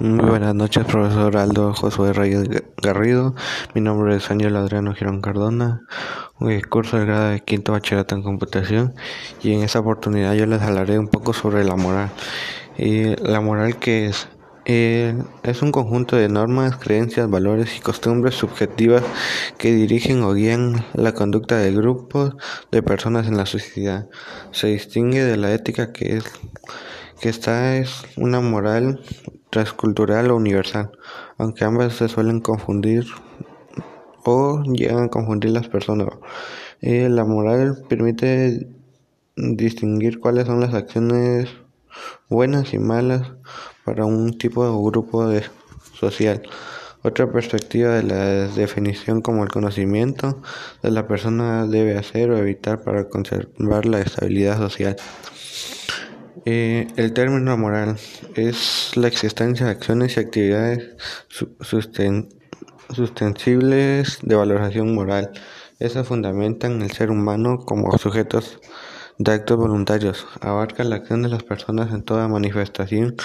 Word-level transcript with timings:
Muy 0.00 0.28
buenas 0.28 0.54
noches, 0.54 0.84
profesor 0.84 1.36
Aldo 1.36 1.74
Josué 1.74 2.12
Reyes 2.12 2.48
Garrido. 2.80 3.34
Mi 3.74 3.80
nombre 3.80 4.14
es 4.14 4.30
Ángel 4.30 4.54
Adriano 4.54 4.94
Girón 4.94 5.20
Cardona, 5.20 5.82
curso 6.70 6.98
de 6.98 7.04
grado 7.04 7.30
de 7.30 7.40
quinto 7.40 7.72
bachillerato 7.72 8.14
en 8.14 8.22
computación 8.22 8.94
y 9.42 9.54
en 9.54 9.64
esta 9.64 9.80
oportunidad 9.80 10.34
yo 10.34 10.46
les 10.46 10.62
hablaré 10.62 11.00
un 11.00 11.08
poco 11.08 11.32
sobre 11.32 11.64
la 11.64 11.74
moral. 11.74 12.10
Y 12.76 13.16
la 13.16 13.40
moral 13.40 13.80
que 13.80 14.06
es 14.06 14.28
eh, 14.66 15.20
es 15.42 15.62
un 15.62 15.72
conjunto 15.72 16.14
de 16.14 16.28
normas, 16.28 16.76
creencias, 16.76 17.28
valores 17.28 17.76
y 17.76 17.80
costumbres 17.80 18.36
subjetivas 18.36 19.02
que 19.56 19.72
dirigen 19.72 20.22
o 20.22 20.32
guían 20.32 20.84
la 20.94 21.12
conducta 21.12 21.56
de 21.56 21.72
grupos 21.72 22.36
de 22.70 22.84
personas 22.84 23.26
en 23.26 23.36
la 23.36 23.46
sociedad. 23.46 24.08
Se 24.52 24.68
distingue 24.68 25.24
de 25.24 25.36
la 25.36 25.52
ética 25.52 25.92
que 25.92 26.18
es 26.18 26.24
que 27.20 27.30
esta 27.30 27.76
es 27.76 28.04
una 28.16 28.40
moral 28.40 29.00
transcultural 29.50 30.30
o 30.30 30.36
universal, 30.36 30.90
aunque 31.38 31.64
ambas 31.64 31.94
se 31.94 32.08
suelen 32.08 32.40
confundir 32.40 33.06
o 34.24 34.62
llegan 34.64 35.04
a 35.04 35.08
confundir 35.08 35.50
las 35.50 35.68
personas. 35.68 36.08
Eh, 36.80 37.08
la 37.08 37.24
moral 37.24 37.82
permite 37.88 38.68
distinguir 39.36 40.20
cuáles 40.20 40.46
son 40.46 40.60
las 40.60 40.74
acciones 40.74 41.48
buenas 42.28 42.74
y 42.74 42.78
malas 42.78 43.32
para 43.84 44.04
un 44.04 44.36
tipo 44.36 44.62
o 44.62 44.82
grupo 44.84 45.26
de 45.26 45.44
social. 45.94 46.42
Otra 47.02 47.30
perspectiva 47.30 47.94
de 47.94 48.02
la 48.02 48.48
definición 48.48 49.22
como 49.22 49.44
el 49.44 49.50
conocimiento 49.50 50.42
de 50.82 50.90
la 50.90 51.06
persona 51.06 51.66
debe 51.66 51.96
hacer 51.96 52.30
o 52.30 52.36
evitar 52.36 52.82
para 52.82 53.08
conservar 53.08 53.86
la 53.86 54.00
estabilidad 54.00 54.58
social. 54.58 54.96
Eh, 56.44 56.88
el 56.96 57.12
término 57.12 57.56
moral 57.56 57.96
es 58.34 58.92
la 58.96 59.08
existencia 59.08 59.66
de 59.66 59.72
acciones 59.72 60.16
y 60.16 60.20
actividades 60.20 60.96
sustentables 62.90 64.18
de 64.22 64.34
valoración 64.34 64.94
moral. 64.94 65.30
Eso 65.78 66.04
fundamentan 66.04 66.82
el 66.82 66.90
ser 66.90 67.10
humano 67.10 67.58
como 67.64 67.96
sujetos 67.98 68.60
de 69.18 69.32
actos 69.32 69.56
voluntarios. 69.56 70.26
Abarca 70.40 70.84
la 70.84 70.96
acción 70.96 71.22
de 71.22 71.28
las 71.28 71.42
personas 71.42 71.92
en 71.92 72.02
toda 72.02 72.28
manifestación, 72.28 73.16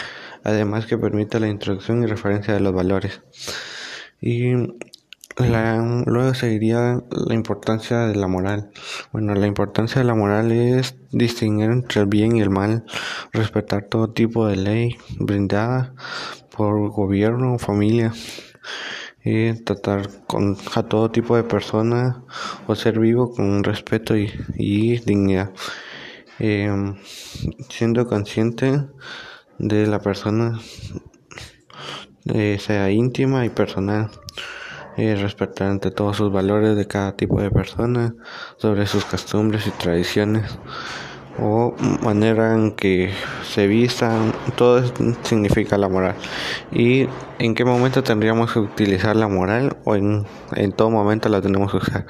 además 0.44 0.86
que 0.86 0.98
permite 0.98 1.40
la 1.40 1.48
introducción 1.48 2.04
y 2.04 2.08
referencia 2.08 2.54
de 2.54 2.60
los 2.60 2.74
valores. 2.74 3.22
Y 4.22 4.54
la, 5.38 6.04
luego 6.06 6.34
seguiría 6.34 7.02
la 7.10 7.34
importancia 7.34 8.08
de 8.08 8.16
la 8.16 8.28
moral. 8.28 8.72
Bueno, 9.12 9.34
la 9.36 9.48
importancia 9.48 10.02
de 10.02 10.08
la 10.08 10.16
moral 10.16 10.52
es 10.52 10.96
distinguir 11.12 11.72
entre 11.72 12.02
el 12.02 12.08
bien 12.08 12.36
y 12.36 12.42
el 12.42 12.50
mal, 12.50 12.86
respetar 13.32 13.86
todo 13.86 14.10
tipo 14.12 14.48
de 14.48 14.58
ley 14.58 14.98
brindada 15.20 15.94
por 16.56 16.90
gobierno 16.92 17.56
o 17.56 17.60
familia, 17.60 18.14
y 19.24 19.54
tratar 19.64 20.10
con, 20.28 20.58
a 20.76 20.84
todo 20.84 21.10
tipo 21.10 21.36
de 21.36 21.44
personas 21.44 22.18
o 22.68 22.76
ser 22.76 23.00
vivo 23.00 23.32
con 23.32 23.64
respeto 23.64 24.16
y, 24.18 25.00
dignidad, 25.00 25.52
em, 26.40 26.96
siendo 27.70 28.06
consciente 28.08 28.86
de 29.60 29.88
la 29.88 30.00
persona, 30.00 30.60
eh, 32.26 32.58
sea 32.60 32.92
íntima 32.92 33.46
y 33.46 33.50
personal 33.50 34.10
y 34.98 35.14
respetar 35.16 35.70
ante 35.70 35.92
todos 35.92 36.18
sus 36.18 36.32
valores 36.32 36.76
de 36.76 36.88
cada 36.88 37.16
tipo 37.16 37.42
de 37.42 37.52
persona, 37.52 38.16
sobre 38.58 38.86
sus 38.86 39.06
costumbres 39.06 39.68
y 39.68 39.72
tradiciones 39.72 40.58
o 41.40 41.76
manera 42.04 42.54
en 42.54 42.72
que 42.72 43.12
se 43.44 43.68
vistan, 43.68 44.34
todo 44.56 44.84
significa 45.24 45.78
la 45.78 45.90
moral. 45.90 46.16
¿Y 46.72 47.08
en 47.40 47.56
qué 47.56 47.66
momento 47.66 48.04
tendríamos 48.04 48.54
que 48.54 48.60
utilizar 48.60 49.16
la 49.16 49.28
moral 49.28 49.78
o 49.86 49.96
en, 49.96 50.26
en 50.56 50.72
todo 50.72 50.90
momento 50.90 51.30
la 51.30 51.42
tenemos 51.42 51.72
que 51.72 51.78
usar? 51.78 52.06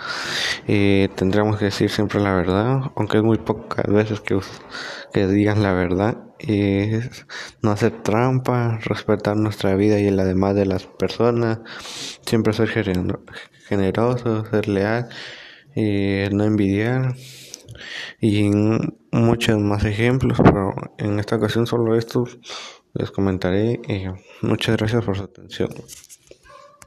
Eh, 0.67 1.09
tendríamos 1.15 1.57
que 1.57 1.65
decir 1.65 1.89
siempre 1.89 2.19
la 2.19 2.33
verdad, 2.33 2.91
aunque 2.95 3.17
es 3.17 3.23
muy 3.23 3.37
pocas 3.37 3.85
veces 3.87 4.19
que, 4.21 4.39
que 5.13 5.27
digan 5.27 5.63
la 5.63 5.73
verdad. 5.73 6.17
Y 6.39 6.89
no 7.61 7.71
hacer 7.71 8.03
trampa, 8.03 8.79
respetar 8.83 9.37
nuestra 9.37 9.75
vida 9.75 9.99
y 9.99 10.11
la 10.11 10.25
demás 10.25 10.55
de 10.55 10.65
las 10.65 10.85
personas, 10.85 11.59
siempre 12.25 12.51
ser 12.51 12.67
generoso, 13.67 14.45
ser 14.45 14.67
leal, 14.67 15.07
y 15.75 16.25
no 16.31 16.43
envidiar 16.43 17.15
y 18.19 18.49
muchos 19.13 19.59
más 19.59 19.85
ejemplos, 19.85 20.39
pero 20.43 20.73
en 20.97 21.19
esta 21.19 21.35
ocasión 21.37 21.67
solo 21.67 21.95
estos 21.95 22.39
les 22.93 23.11
comentaré. 23.11 23.79
y 23.87 24.05
muchas 24.45 24.75
gracias 24.77 25.03
por 25.05 25.17
su 25.17 25.23
atención. 25.23 25.69